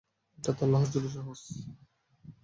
[0.39, 1.41] এটা তো আল্লাহর জন্যে সহজ।